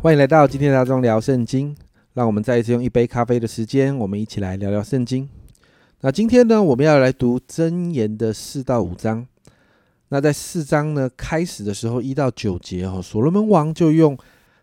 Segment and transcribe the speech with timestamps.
[0.00, 1.76] 欢迎来到今天的大庄聊圣经。
[2.12, 5.28] 让我们再一次用一杯咖啡的时间，我们一起来聊聊圣经。
[6.02, 9.26] 那今天呢，我们要来读箴言的四到五章。
[10.10, 14.16] 那在四章呢开始的时候，一到九节哦，所罗门王就用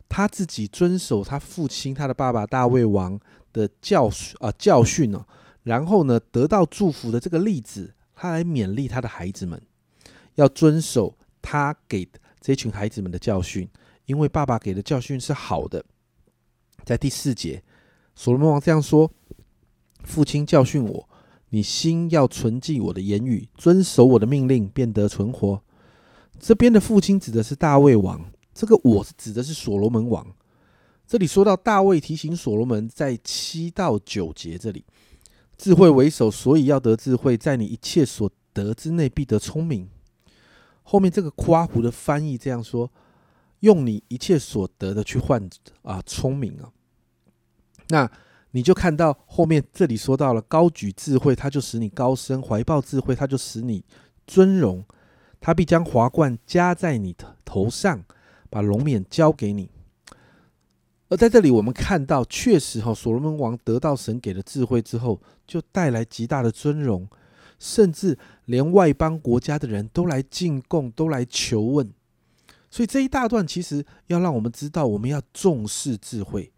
[0.07, 3.19] 他自己遵守他父亲他的爸爸大卫王
[3.51, 5.25] 的教训啊教训哦，
[5.63, 9.61] 然后呢得到祝福的这个例子，他来勉励他的孩子们
[10.35, 12.07] 要遵守他给
[12.39, 13.67] 这群孩子们的教训，
[14.05, 15.83] 因为爸爸给的教训是好的。
[16.83, 17.63] 在第四节，
[18.15, 19.11] 所罗门王这样说
[20.03, 21.09] ：“父亲教训我，
[21.49, 25.61] 你心要存记我的言语，遵守我的命令，便得存活。”
[26.39, 28.23] 这边的父亲指的是大卫王，
[28.53, 30.35] 这个我是指的是所罗门王。
[31.07, 34.83] 这里说到大卫提醒所罗门，在七到九节这里，
[35.57, 39.87] 智慧为首，所以要得智慧，在你一切所得之内必得聪明。
[40.83, 42.91] 后面这个夸胡的翻译这样说
[43.65, 45.49] ：“用你一切所得的去换
[45.81, 46.71] 啊聪明啊。”
[47.89, 48.09] 那
[48.51, 53.83] 你就看到后面这里说到了高举智慧，它就使你高升；怀抱智慧，它就使你
[54.25, 54.85] 尊荣。
[55.41, 58.03] 他必将华冠加在你的头上，
[58.49, 59.69] 把龙冕交给你。
[61.09, 67.07] 而在这里，我们看到，确实哈，所罗门王得到神给的智慧之后，就带来极大的尊荣，
[67.59, 71.93] 甚至连外邦国家的人都来进贡，都来求问。
[72.75, 76.51] 所以这一大段其实要让我们知道，我们要重视智慧。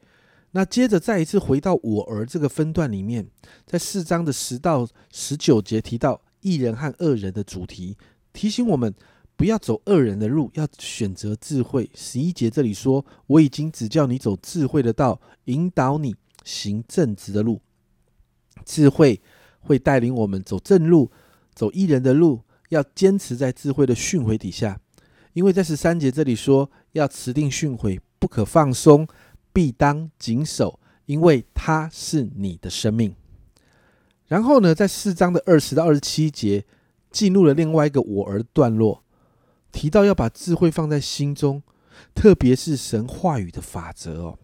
[0.50, 3.28] 那接着再一次回到我儿这个分段里面，
[3.68, 7.96] 在四章的十到十九节提到一人和恶人的主题，
[8.34, 8.92] 提醒我们
[9.36, 11.88] 不要走恶人的路，要选择智慧。
[11.94, 17.62] 十一节这里说：“我已经只叫你走智慧的道，引导你行正直的路。
[18.66, 19.22] 智慧
[19.60, 21.12] 会带领我们走正路，
[21.54, 24.82] 走一人的路，要坚持在智慧的训诲底下。
[25.38, 29.08] 因为在十三节这里说，要持定训诲，不可放松。”
[29.54, 33.16] 必当谨守，因为它是你的生命。
[34.28, 36.64] 然后呢，在四章的二十到二十七节，
[37.10, 39.04] 进入了另外一个我儿段落，
[39.72, 41.62] 提到要把智慧放在心中，
[42.14, 44.40] 特别是神话语的法则哦。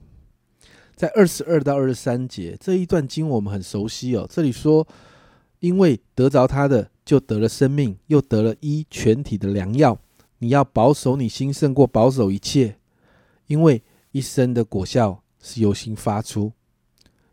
[0.95, 4.27] 在二十二到二十三节这一段经，我们很熟悉哦。
[4.27, 4.87] 这里说，
[5.59, 9.99] 因为得着他的，就得了生命，又得了医全体的良药。
[10.43, 12.77] 你要保守你心，胜过保守一切，
[13.47, 13.81] 因为。
[14.11, 16.53] 一生的果效是由心发出，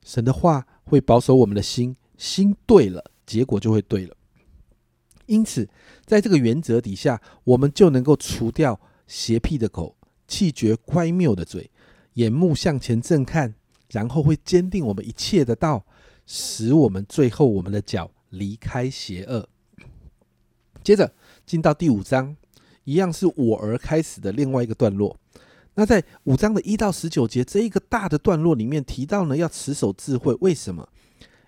[0.03, 4.16] 神的话会保守我们的心，心对了，结果就会对了。
[5.26, 5.69] 因此，
[6.06, 9.94] 在这个原则底下，我们就能够除掉邪僻的口，
[10.27, 11.71] 气绝乖谬的嘴，
[12.15, 13.54] 眼目向前正看，
[13.91, 15.84] 然后会坚定我们一切的道，
[16.25, 19.47] 使我们最后我们的脚离开邪恶。
[20.82, 21.12] 接着
[21.44, 22.34] 进到第五章，
[22.84, 25.16] 一样是我而开始的另外一个段落。
[25.74, 30.88] 那在五章的一到十九节这一个大的段落里面提到呢，要持守智慧，为什么？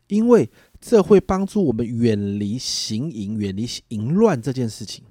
[0.06, 0.48] 因为
[0.80, 5.04] 这会帮助我们远离行淫、远离淫乱这件事情。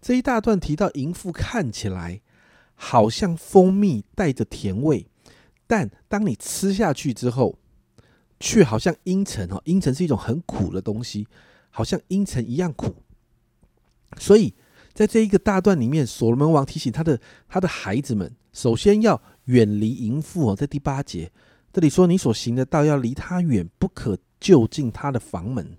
[0.00, 2.20] 这一大段提到淫妇看起来
[2.74, 5.06] 好像蜂蜜带着甜味，
[5.66, 7.58] 但当你吃下去之后，
[8.38, 11.26] 却好像阴沉哦，阴沉是一种很苦的东西，
[11.70, 12.94] 好像阴沉一样苦，
[14.18, 14.54] 所以。
[14.94, 20.56] 在这一个大段里面，所罗门王提醒他的他的孩子们，首先要远离淫妇哦。
[20.56, 21.30] 在第八节
[21.72, 25.76] 这里说：“你所行的道要离他远，不可就近他的房门。”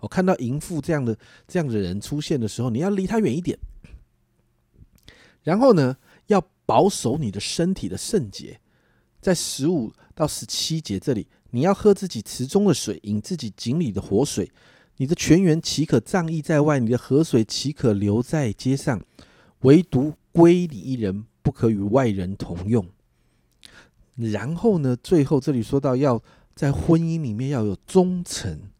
[0.00, 1.16] 我看到淫妇这样的
[1.46, 3.56] 这样的人出现的时候，你要离他远一点。
[5.44, 8.60] 然后呢，要保守你的身体的圣洁。
[9.20, 14.50] 在十五到十七节这里，你要喝自己池中的水，饮自己井里的活水。
[14.98, 16.78] 你的泉源岂可仗义在外？
[16.78, 19.02] 你的河水岂可留在街上？
[19.60, 22.86] 唯独归你一人，不可与外人同用。
[24.14, 24.96] 然后呢？
[24.96, 26.22] 最后这里说到，要
[26.54, 28.70] 在婚姻里面要有忠诚。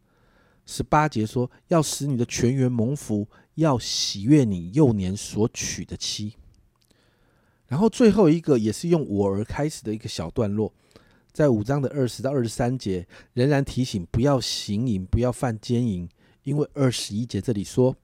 [0.64, 6.34] 十八节说，要使你的泉源蒙福，要喜悦你幼年所娶的妻。
[7.66, 10.72] 然后最后一个也是用我而开始的一个小段落。
[11.36, 16.08] 在五章的二十到二十三节，仍然提醒不要行淫，不要犯奸淫，
[16.44, 17.94] 因为二十一节这里说，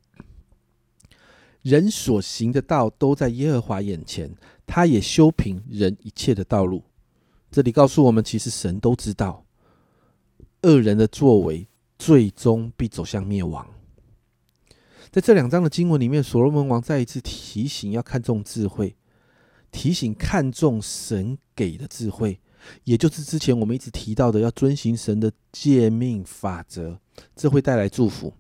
[1.63, 4.35] 人所行的道都在耶和华眼前，
[4.67, 6.85] 他也修平人一切的道路。
[7.51, 9.47] 这里告诉我们，其实神都知道，
[10.65, 11.67] 恶人的作为
[11.99, 13.67] 最终必走向灭亡。
[15.11, 18.95] 在这两章的经文里面，所罗门王再一次提醒要看重智慧，
[19.71, 22.39] 提醒看重神给的智慧。
[22.85, 26.99] 也就是之前我们一直提到的，要遵行神的诫命法则，
[27.35, 28.33] 这会带来祝福。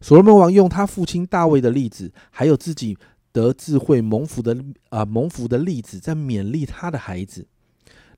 [0.00, 2.96] 所罗门王用他父亲大卫的例子，还有自己
[3.32, 4.56] 得智慧蒙福的
[4.90, 7.46] 啊蒙福的例子，在勉励他的孩子。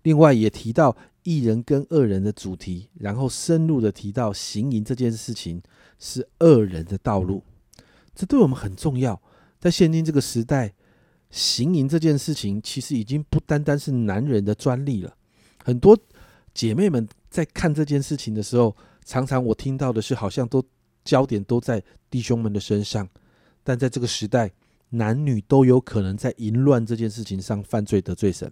[0.03, 5.63] 另外也提到一人跟恶人的主题，然后深入的提到行淫这件事情
[5.99, 7.43] 是恶人的道路，
[8.15, 9.21] 这对我们很重要。
[9.59, 10.73] 在现今这个时代，
[11.31, 15.15] 行淫这件事情其实已经不单单是男人的专利了。
[15.65, 15.99] 很多
[16.53, 20.65] 姐妹们在看这件事情的时候，常常我听到的是，好像都
[21.05, 23.09] 焦点都在弟兄们的身上。
[23.63, 24.51] 但在这个时代，
[24.91, 28.51] 男女都有可能在淫乱这件事情上犯罪得罪神。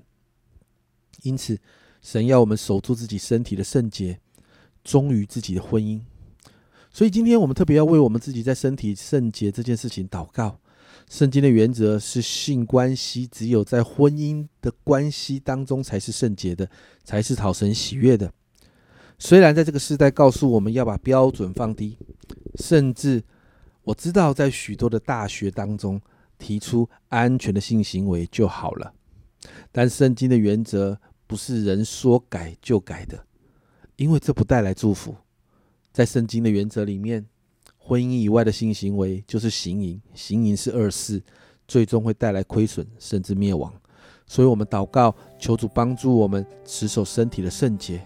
[1.22, 1.58] 因此，
[2.02, 4.20] 神要我们守住自己身体的圣洁，
[4.84, 6.00] 忠于自己的婚姻。
[6.90, 10.60] 所以，今天我们特别要为我们自己在身体圣洁这件事情祷告。
[11.08, 16.68] 圣经的原则是，性关系只有在婚姻的关系当中才是圣洁的，
[17.04, 18.32] 才是讨神喜悦的。
[19.18, 21.96] 虽然在这个时代告诉我们要把标准放低，
[22.56, 23.22] 甚至
[23.82, 26.00] 我知道在许多的大学当中
[26.38, 28.92] 提出安全的性行为就好了，
[29.72, 30.98] 但圣经的原则。
[31.28, 33.22] 不是人说改就改的，
[33.96, 35.14] 因为这不带来祝福。
[35.92, 37.26] 在圣经的原则里面，
[37.88, 41.22] 婚姻以外的性行为就是行淫，行淫是恶事，
[41.66, 43.72] 最终会带来亏损甚至灭亡。
[44.26, 48.02] 所以，我们祷告，求主帮助我们持守身体的圣洁，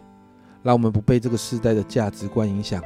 [0.63, 2.81] 让我们不被这个时代的价值观影响，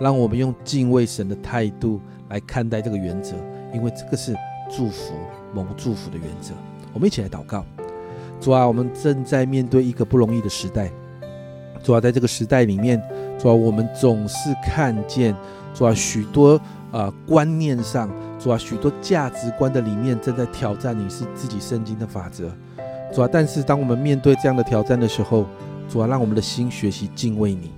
[0.00, 3.36] 让我们用敬畏神的态度来看待这个原则，
[3.72, 4.34] 因为这个是
[4.68, 5.14] 祝福
[5.54, 6.52] 蒙祝福的原则。
[6.92, 7.64] 我们一起来祷告。
[8.40, 10.90] 主啊，我们正在面对一个不容易的时代。
[11.80, 13.00] 主啊，在这个时代里面，
[13.38, 15.32] 主啊，我们总是看见
[15.74, 16.58] 主啊许多
[16.92, 22.50] 啊观念上，主啊许多价值观的里面正在挑战你是自己圣经的法则。
[23.12, 25.44] 主啊，但是当我们面对这样的挑战的时候，
[25.88, 27.72] 主啊，让我们的心学习敬畏你。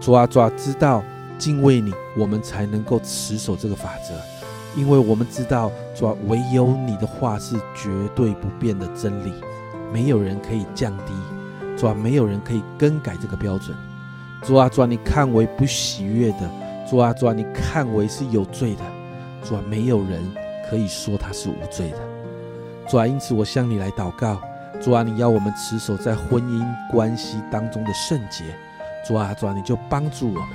[0.00, 1.02] 主啊，主啊，知道
[1.38, 4.14] 敬畏你，我们才能够持守这个法则，
[4.80, 9.32] 因为我们知道主啊，唯有你的话是绝对不变的真理。
[9.92, 11.12] 没有人可以降低，
[11.76, 13.76] 主啊，没有人可以更改这个标准。
[14.42, 16.50] 主啊，主啊，你看为不喜悦的，
[16.88, 18.82] 主啊，主啊，你看为是有罪的，
[19.44, 20.22] 主啊，没有人
[20.70, 21.98] 可以说他是无罪的。
[22.88, 24.40] 主啊，因此我向你来祷告，
[24.80, 28.42] 主啊，你要我们持守在婚姻关系当中的圣洁。
[29.06, 30.48] 主啊，主啊，你就帮助我们。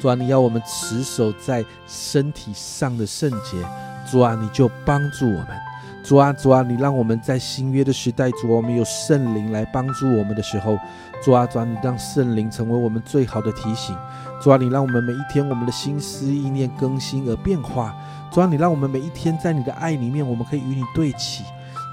[0.00, 3.64] 主啊，你要我们持守在身体上的圣洁。
[4.10, 5.48] 主啊，你就帮助我们。
[6.02, 10.78] 主啊，主啊，你让我们在新约的时代，主，我们有圣灵来帮助我们的时候，
[11.22, 13.94] 主啊，主啊，你让圣灵成为我们最好的提醒。
[14.40, 17.94] 主啊，你让我们每一天我们的心思意念更新而变化。
[18.30, 21.44] 主啊，你让我们每一天在你的爱里面，我们可以与你对齐。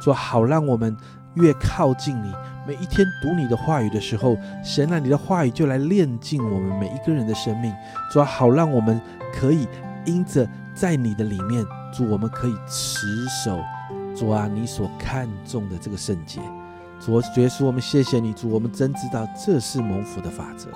[0.02, 0.96] 主啊，好让我们
[1.34, 2.32] 越靠近你，
[2.66, 7.74] 每一天读你的话语的时候，神啊，你的话语就来炼净我们每一个人的生命。
[8.14, 9.02] 主啊，好让我们
[9.34, 9.68] 可以
[10.06, 13.60] 因着在你的里面，主，我们可以持守。
[14.16, 16.40] 主啊，你所看重的这个圣洁，
[17.00, 20.70] 主耶稣，我们谢谢你，主，我们真知道这是蒙福的法则。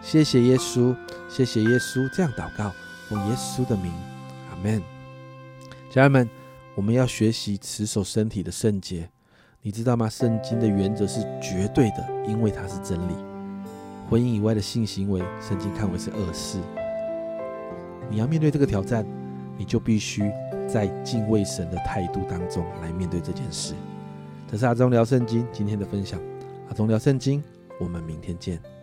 [0.00, 0.96] 谢谢耶稣，
[1.28, 2.72] 谢谢耶稣，这样祷告，
[3.08, 3.92] 奉耶稣的名，
[4.50, 4.82] 阿门。
[5.90, 6.28] 家人们，
[6.74, 9.08] 我们要学习持守身体的圣洁，
[9.60, 10.08] 你知道吗？
[10.08, 13.14] 圣经的原则是绝对的，因为它是真理。
[14.08, 16.58] 婚姻以外的性行为，圣经看为是恶事。
[18.08, 19.04] 你要面对这个挑战，
[19.56, 20.30] 你就必须。
[20.66, 23.72] 在敬畏神的态度当中来面对这件事。
[24.50, 26.20] 这是阿忠聊圣经今天的分享。
[26.68, 27.42] 阿忠聊圣经，
[27.78, 28.75] 我们明天见。